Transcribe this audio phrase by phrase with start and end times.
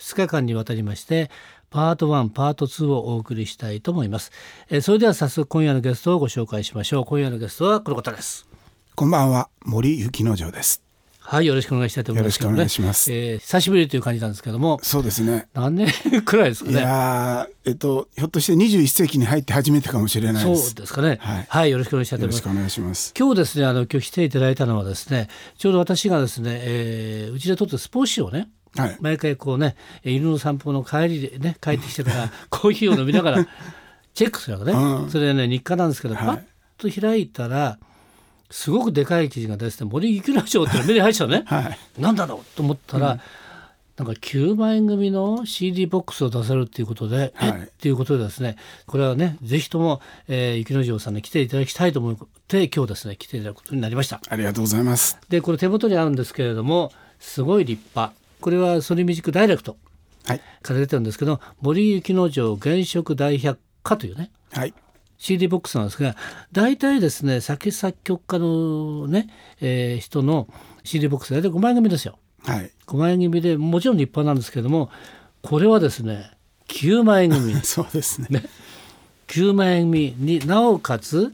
[0.00, 1.30] 2日間にわたりまして
[1.70, 4.32] パート1パート2をお送りしたいと思います、
[4.70, 7.04] えー、それでは早速今夜のゲストをご紹介しましょう。
[7.04, 8.48] 今夜のゲストはこの方です。
[8.96, 9.48] こんばんは。
[9.64, 10.82] 森幸之丞です。
[11.20, 15.48] はいよろしくお願いしたいと思います、ね、よろしくお願いします、えー、久しぶりという感じなんですけどもそうですね。
[15.54, 15.92] 何年
[16.24, 16.80] くらいですかね？
[16.80, 22.44] いやえっとひょっとして21世紀に入って初めてかもしれないそうですかね、はい、はい、よろしくお願いしたいと思います。
[22.44, 23.14] よろしくお願いします。
[23.16, 29.74] 今日ですねあの今日来ていただいたのはですねちょうど私がですね、えー、うちで撮ってスポーツ紙をねはい、毎回こうね
[30.04, 33.46] 犬の散歩の帰りでね帰ってきてから コーヒーを飲みながら
[34.14, 37.78] チェックするわけね、うん、それでね日課なんですけど、はい、パッと開いたら
[38.50, 43.20] すごくでかい記事が出て森幸之丞って目に入っちゃうね、 はい、なんだろうと思ったら、うん、
[43.96, 52.16] なんか9万円組の CD ボックスを出せるっていうことで、はい、えっていうことでですねこれはねぜひとも、えー、幸之丞さんに来ていただきたいと思っ
[52.48, 54.20] て今日ですね来ていただくことになりました。
[54.28, 55.16] ありがとうございます。
[55.28, 59.76] でこれ手元にあるんですけれどもすごい立派これはソニーミュージックダイレクト
[60.62, 64.74] から出てるんですけど、はい、森幸之丞原色大百科というね、はい、
[65.18, 66.16] CD ボックスなんですが
[66.52, 69.28] 大体ですね作作曲家のね、
[69.60, 70.48] えー、人の
[70.84, 72.18] CD ボックス大体5枚組ですよ。
[72.42, 74.90] はい、5枚組でもちろん立派なんですけども
[75.42, 76.30] これはですね
[76.68, 77.54] 9枚組。
[77.62, 78.28] そうですね。
[78.30, 78.44] ね。
[79.28, 81.32] 9枚組になおかつ、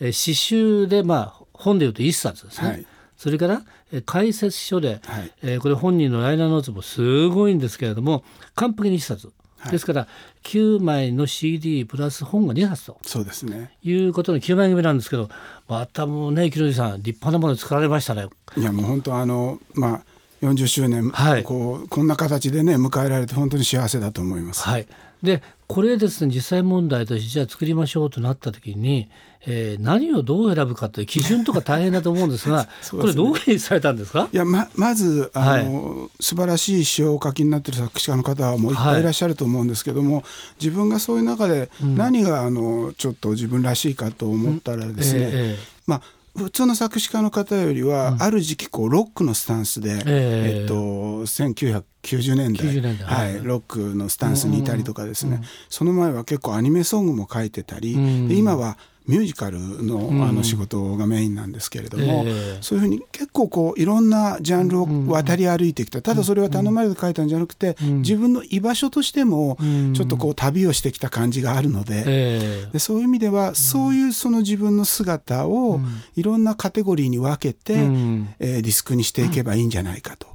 [0.00, 2.68] えー、詩集でまあ本でいうと1冊ですね。
[2.68, 3.62] はいそれから
[4.04, 9.28] 解説書で、はい、えー、これ本人のライナーノーツもすごいんですけれども完璧に1冊、
[9.58, 10.06] はい、ですから
[10.42, 12.86] 9枚の CD プラス本が2冊。
[12.86, 13.72] とそうですね。
[13.82, 15.28] いうことの9枚組なんですけど
[15.68, 18.26] またもうね木さん立派なもの作られましたね。
[18.56, 20.02] いやもう本当あのまあ
[20.42, 24.62] 40周年、はい、こうこんな形でね迎えられて本当に幸せだと思います。
[24.62, 24.86] はい、
[25.26, 29.08] でこれですね実際問題としてじゃあ作りましょうとなった時に
[29.48, 34.28] えー、何をどう選ぶかという基準とか大変だと思うんですが す、ね、これどういされたんですか？
[34.32, 40.24] いやままずあの、はい、素晴らしい詩をお書きになっている作詞家の方はもういっぱいいらっしゃると思うんですけども、はい、
[40.60, 45.56] 自分がそういう中で何があのちょっと自分らしいかと思ったらですね、うんえー、
[45.86, 46.02] まあ
[46.36, 57.94] 普通の作詞家の方よりは、ある時期こうロックのスタンスで、えっと1990年代年代、はい、ロックのスタンスにいたりとかですね、その前は結構アニメソングも書いてたり、
[58.28, 62.30] で今はミュージカルのあの仕事がメインなんですけれども、うんえ。
[62.30, 66.02] ー、そういうふうに結構こういろんなジャンルを渡り歩いてきた。
[66.02, 69.56] ただそれは頼まれて書いたんじゃなくて、うん、自分の居場所としても
[69.94, 75.80] ちょっとこう旅をしてきた感じがあるのでえー、でそういう意味ではそういうその自分の姿を
[76.14, 80.26] いろんなカテゴリーに分けて、うん、えー、ディスクにしていけばいいんじゃないかと。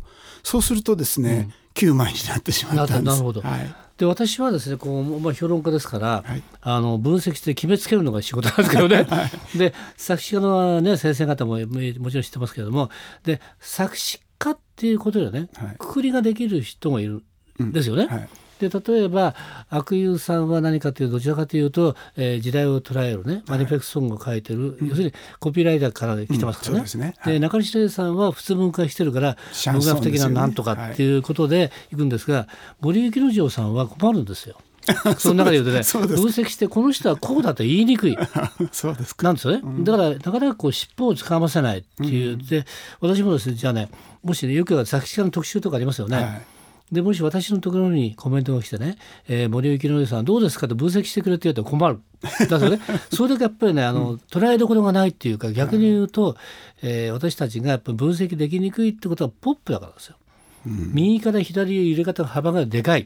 [0.43, 3.15] そうするとですね、9枚になってしまったんです。
[3.15, 12.89] なるほど、はいで私はですねこう、まあ、評論家ですから、はい、あの分析して決めつけるのが仕事なんですけどね、はい、 で作詞家の、ね、先生方ももちろん知ってますけれども
[13.23, 17.21] で作詞家っていうことでね、はい、くくりができる人がいる
[17.63, 18.07] んですよね。
[18.09, 18.27] うん
[18.69, 19.35] で例えば
[19.69, 26.85] 悪友さんは何かというとどちらかというと、えー、時代を捉えるねマニフェクトソングを書いてる、はい、要するにコピーライターから来てますからね。
[26.93, 27.15] うん、で、ね。
[27.17, 32.01] はい、中西礼さんは普通文化してるから文学的ななんとかっていうことでい。
[32.01, 32.47] くんですが、はい、
[32.81, 34.57] 森幸之丞さんは困るんですよ。
[35.19, 35.83] その中で言うとね
[36.17, 38.17] 分析してこの人はこうだと言いにくい。
[38.73, 42.65] そうですなんですよね、うん、だからなかなかこう尻尾をつかませないっていう、うん、で
[42.99, 43.89] 私もですねじゃあね
[44.23, 46.41] もしねよく作詞家の特集とかありますよね、はい
[46.91, 48.97] でもし私のところにコメントが来てね、
[49.27, 51.99] えー、森幸之さんどうですかと分析してくれて言うと困る。
[52.49, 52.79] だからね
[53.11, 56.35] それだけやっぱりねあの、捉えどころがないっていうか逆に言うと、
[56.81, 60.17] えー、私たちがやっぱり分析できにくいってことはポップだからですよ。
[60.65, 63.05] うん、右から左へ入れ方の幅がでかいっ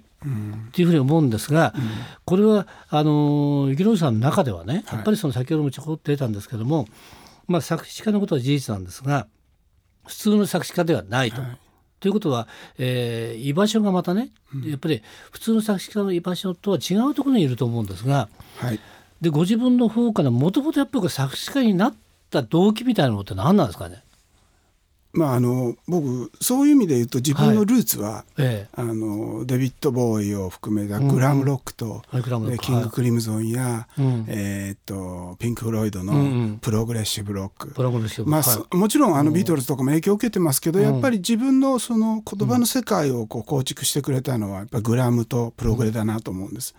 [0.71, 1.83] ていうふうに思うんですが、うん、
[2.25, 6.87] これはあの幸之さんの中ではねやっぱりその先ほどもちょこっと出たんですけども、
[7.47, 9.27] まあ、作詞家のことは事実なんですが
[10.05, 11.41] 普通の作詞家ではないと。
[11.41, 11.57] はい
[12.05, 12.47] ということは、
[12.77, 14.29] えー、居場所がまたね、
[14.63, 18.79] やっぱり普通の作詞家の居場所とは違うところにいると思うんですが、はい、
[19.21, 21.95] でご自分の方からもともとやっぱり作詞家になっ
[22.29, 24.03] た動機みたいなのって何なんですかね？
[25.15, 46.75] まあ、あの僕そういう意味で言うと自分のルーツは、はいええ、あのデビッド・ボーイを含めたグラムロックと、うんうん、キング・クリムゾンや、はい、えー、っとピンク・フロイドのプログレッシブロック、うんうん、まあ、もちろんあのビートルズとかも影響を受けてますけど、やっぱり自分のその言葉の世界をこう構築してくれたのはやっぱグラムとプログレだなと思うんです。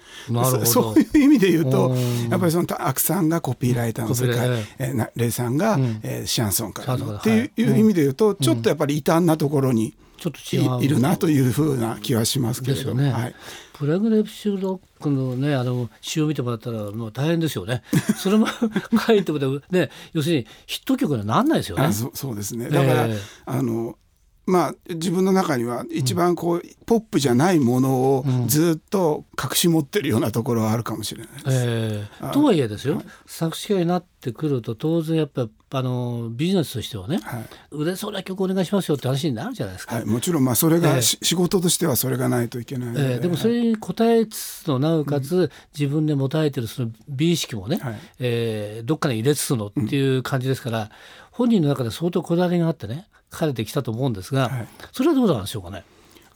[0.67, 1.95] そういう意味で言うと
[2.31, 13.35] やっぱりそのアクさんがコピーライターの世界、えー、レイさんが、うん、えー、シャンソンからっていう意味で言うと、ちょっとやっぱり異端なところにちょっと違ういるなというふうな気はしますけれど、ね、はい、
[13.75, 17.83] プレグレプシュロックのねあの詩を見てもらったらもう大変ですよね。
[18.17, 18.47] それも
[19.07, 19.39] 書いても
[19.71, 21.93] ね要するにヒット曲にはなんないですよね。
[21.93, 22.71] そそうですね。
[22.71, 23.99] だから、えー、あの
[24.47, 31.45] まあ、自分の中には一番こう、うん、ポップじゃないものをずっと隠し持ってるようなところはあるかもしれないです。
[31.51, 39.97] えー、とはいえですよ、はい、作詞家になってくると当然やっぱあのビジネスとしてはね、はい、売れそうな曲お願いしますよって話になるじゃないですか。
[39.97, 50.89] はい、もちろんまあそれが、えー、仕事としてはそれがないといけないえー、でもそれに応えつつのなおかつ、自分で持たれてるその美意識もね、はい、えー、どっかに入れつつのっていう感じですから、うん、
[51.37, 55.85] 本人の中で相当こだわりがあってね書かれてきたと思うんですが、はい、それはどうなんでしょうかね？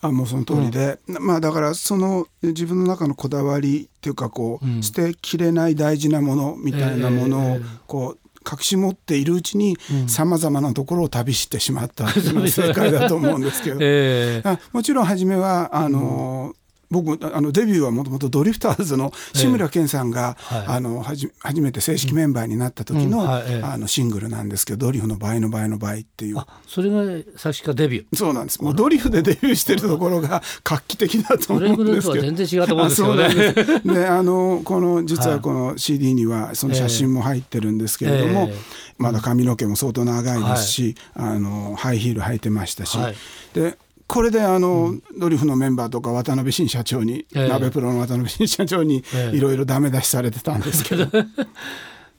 [0.02, 9.76] あもうその通りで、うん、まあだからその自分の中のこだわりっていうかこう、うん、捨てきれない大事なものみたいなものをこう、隠し持っているうちに
[10.06, 16.54] さまざまなところを旅してしまったっていうのが正解だと思うんですけど、 えー、もちろん初めはあの、
[16.90, 23.26] 僕あのデビューはもともとドリフターズの志村けんさんが、えー、あのはじ初めて正式メンバーになった時のうん。
[23.26, 26.36] はいえー、あのシングルなんですけど「ドリフの倍の倍の倍」っていう。
[26.66, 28.16] それが最初からデビュー。
[28.16, 28.62] そうなんです。
[28.62, 32.22] もうドリフでデビューしてるところが画期的だと思うんですけど。
[32.22, 33.82] 全然違うと思うんですよね。
[33.84, 38.56] であのこの実はこの CD にはその写真も入ってるんですけれども、えー、
[38.98, 43.14] まだ髪の毛も相当長いですし、はい、あのハイヒール履いてましたし、はい、
[43.54, 43.78] で
[44.10, 51.06] これであの、うん、ドリフのメンバーとか渡辺新社長に、えー、鍋プロの渡辺新社長にいろいろダメ出しされてたんですけど。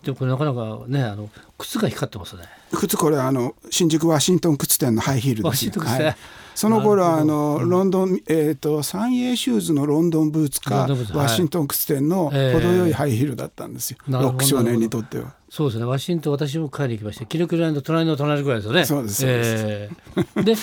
[0.01, 1.29] でもこれなかなかねあの
[1.59, 2.43] 靴が光ってますね。
[2.71, 5.65] 靴これあの新宿ワシントン靴店のハイヒールです、
[5.99, 6.05] ね。
[6.05, 6.17] はい、
[6.55, 13.97] その頃あの、うん、ロンドンえっ、ー、と三栄シューズのロンドンブーツかワシントン靴店の程よいハイヒールだったんですよ。
[14.07, 15.35] えー、ロック少年にとっては。
[15.49, 15.85] そうですね。
[15.85, 17.25] ワシントン私も買いに行きました。
[17.25, 18.85] キルクランド隣の隣ぐらいですよね。
[18.85, 19.23] そうです。
[19.27, 20.55] えー、で。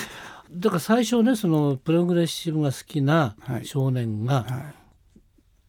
[0.50, 4.52] だから最初ねそのプログレッシブが好きな少年が、はい。
[4.52, 4.74] はい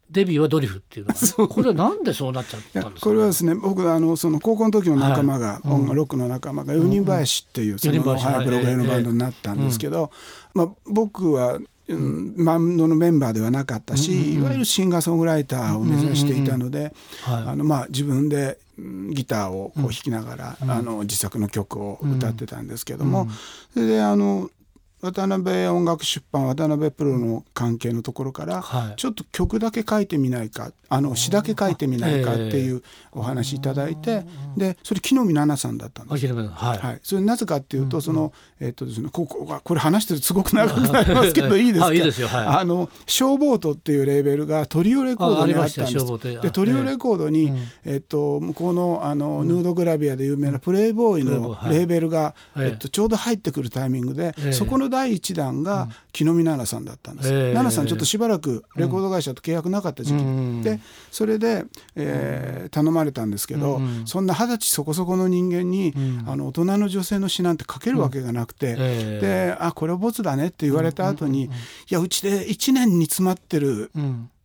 [0.10, 5.82] デビューはドリフっていうのは これはなんでそうなっちゃったんですか、これはですね僕あのその高校の時の仲間が、はい。
[5.82, 10.10] うん、ロックの仲間が四人林っていう、その、はい、プログレのバンドになったんですけど、
[10.54, 11.60] まあ、僕は
[11.90, 16.94] うん、バンドのメンバーではなかったし、うんうん、いわゆるシンガーソングライターを目指していたので、
[17.26, 23.28] あのまあ、自分でギターをこう弾きながら、うん、あの自作の曲を歌ってたんですけども、
[23.74, 24.52] それであの
[25.02, 32.82] 渡辺音楽出版渡辺プロの関係のところから、はい、ちょっと曲だけ書いてみないかあの詩だけ書いてみないかっていう
[33.12, 34.26] お話いただいて、
[34.58, 36.28] でそれ木の実奈々さんだったんです。
[36.28, 41.94] はい、はい、それなぜかっていうと、そのえっ、とですねこここれ話してるすごく長くなりますけど いいですか？
[41.94, 42.28] いいですよ。
[42.28, 46.42] はい、あの消防トっていうレーベルがトリオレコードにあったんです。
[46.42, 46.50] で。
[46.50, 47.54] トリオレコードに、
[47.86, 57.30] えっと向こうのあのヌードグラビアで有名なプレイボーイのレーベルが、えっとちょうど入ってくるタイミングで、そこの第一弾が木の実奈々さんだったんです。
[57.30, 60.64] 奈々さんちょっとしばらくレコード会社と契約なかった時期。
[60.64, 60.80] で。
[61.12, 61.66] それで、
[61.96, 71.50] えー、頼まれたんですけど、うん、そんな二十歳そこそこの人間に、うん、あの大人の女性の詩なんて書けるわけがなくて、で「あこれボツだね」って言われた後に、い
[71.90, 73.92] やうちで1年に詰まってる、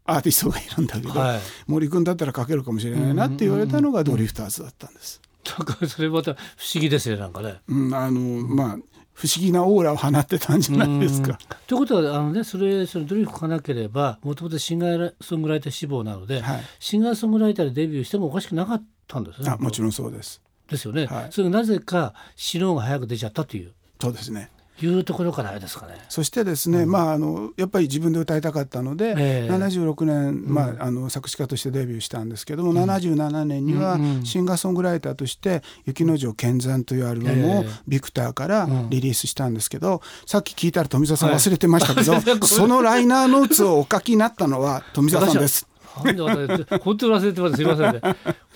[0.07, 5.21] アーティストがいるんだけど、はい、森君だったら書けるかもしれないなって言われたのがドリフターズだったんです。
[5.45, 6.39] だからそれまた不
[6.75, 7.57] 思議ですねなんかね。
[7.69, 8.79] うん、あのまあ
[9.15, 11.39] 不思議なオーラを放ってたんじゃないですか。
[11.67, 19.51] ということはあの、ね、それそれ努力がなければもともとシンガーソングライター志望なので、はい、シンガーソングライターでデビューしてもおかしくなかったんですね。
[19.51, 20.43] あもちろんそうです。
[20.69, 21.07] ですよね。
[21.07, 23.73] はい、それがなぜか死の方が早く出ちゃったという。
[24.01, 24.51] そうですね。
[24.83, 25.95] いうところからですかね。
[26.09, 45.74] そしてですね、うん、まああのやっぱり自分で歌いたかったので、えー、76年、まああの作詞家としてデビューしたんですけども、うん、77年にはシンガーソングライターとして「雪之丞健山」というアルバムをビクターからリリースしたんですけど、さっき聞いたら富澤さん忘れてましたけど、 はい、そのライナーノーツをお書きになったのは富澤さんです。
[46.03, 48.01] なんで私本当に忘れてますすいませんね。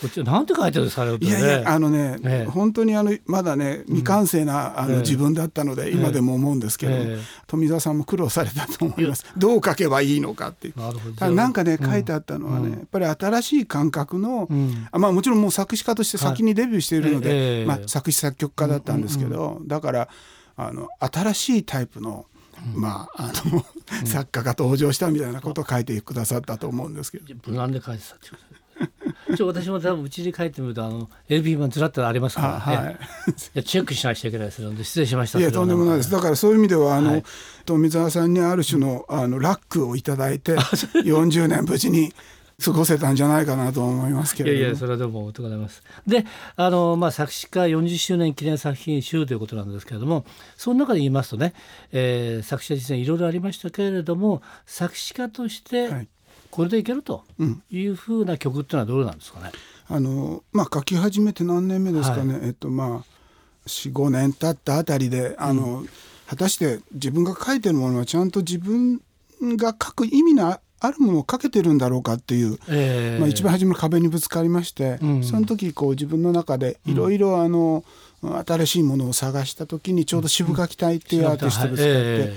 [0.00, 1.16] こっちなんて書いてるんですかね。
[1.20, 9.26] いやいやあのね、ええ、本当にあのまだね未完成な、うん、あの、自分だったので、今でも思うんですけど、え、富澤さんも苦労されたと思います。
[9.36, 10.78] どう書けばいいのかっていう。
[10.78, 11.30] なるほど。
[11.30, 20.08] なんかね書いてあったのはね、うん、やっぱり新しい感覚の、うん、まあもちろんもう作詞家として先にデビューしているので、まあ作詞作曲家だったんですけど、だから
[20.56, 22.26] あの新しいタイプの
[22.74, 23.64] まああの、
[24.00, 27.34] うん、作家が登場したみたいなことを書いてくださったと思うんですけど。
[27.46, 28.58] 無難で書いてたってこと
[29.36, 32.76] ちょ私も多分うちに書いてみるとあの LP 版ずらっとありますからね。
[32.76, 32.96] はい、い
[33.54, 35.38] やチェックしなきゃいけないですので失礼しました。
[35.38, 36.10] いやとんでもないです。
[36.10, 37.24] だからそういう意味ではあの、はい、
[37.64, 42.12] 富澤さんにある種のあのラックを頂いて40年無事に
[42.60, 45.80] 過ごせたんじゃないかなと思いますけれどいやいやそれはでもとございます。
[46.08, 50.24] であの、まあ、作詞家40周年記念作品集ということなんですけれども
[50.56, 51.54] その中で言いますとね、
[51.92, 56.08] えー、作詞家実践いろいろありましたけれども作詞家として
[56.50, 57.22] これでいけると
[57.70, 59.52] いうふうな曲っていうのはどれなんですかね、
[59.90, 63.18] うん、あのまあ書き始めて何年目ですかね、はい、えっとまあ
[63.68, 65.88] 45年経ったあたりであの、うん、
[66.26, 69.00] 果たして自分が書いてるものはちゃんと自分
[69.40, 77.84] が書く意味のあるものをかけてるんだろうかっていう、えー、まあ、一番初めの壁にぶつかりまして、うん、その時こう自分の中でいろいろあの、
[78.22, 81.92] うん、新しいものを探した時にちょうど渋垣隊っていうアーティストぶつかって。
[81.92, 82.36] え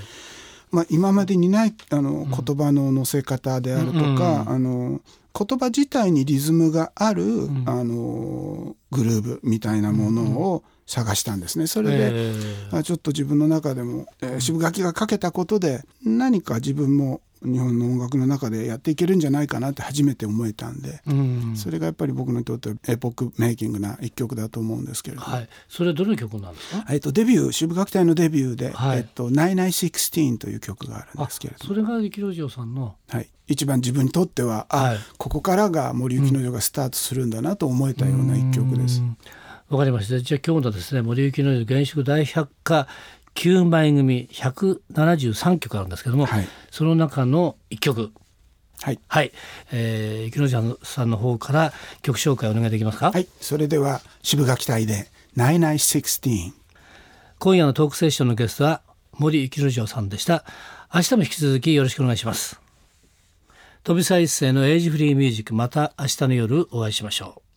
[0.72, 5.00] まあ、今までにないあの言葉の乗せ方であるとか、あの
[5.34, 11.66] 言葉自体にリズムがある、あのグルーブみたいなものを探したんですね。
[11.66, 28.98] それで、えー、ちょっと自分の中でも、えー、渋垣がかけたことで何か自分も日本の音楽の中でやっていけるんじゃないかなって初めて思えたんで、うん、それがやっぱり僕にとってエポックメイキングな一曲だと思うんですけれども、はい、それどの曲なんですか、えっと、デビュー渋楽隊のデビューで「はい。
[28.98, 31.74] えっと、9916」という曲があるんですけれども。
[31.74, 39.02] それが力之丞さんの、はい、一番自分にとってはあ、はい、ここからが森幸之丞がスタートするんだなと思えたような一曲です。
[39.68, 40.20] わかりました。
[40.20, 42.86] じゃあ今日のですね森幸之丞原宿大百科
[43.34, 48.12] 9枚組173曲あるんですけども、はい、その中の1曲
[48.80, 49.32] はい、はい、
[49.72, 51.72] えー、池野さんの方から
[52.02, 53.12] 曲紹介お願いできますか？
[53.12, 56.52] はい、それでは渋垣隊で9916
[57.38, 60.44] 今夜のトークセッションのゲストは森幸之丞さんでした。
[60.94, 62.60] 明日も引き続きよろしくお願いします。
[63.84, 67.51] 飛び一世のエイジフリーミュージックまた明日の夜お会いしましょう。